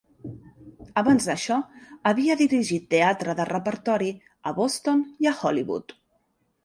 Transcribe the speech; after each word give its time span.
Abans 1.01 1.27
d'això 1.31 1.57
havia 2.11 2.37
dirigit 2.41 2.87
teatre 2.95 3.37
de 3.41 3.47
repertori 3.53 4.09
a 4.53 4.55
Boston 4.61 5.05
i 5.27 5.31
a 5.35 5.39
Hollywood. 5.43 5.97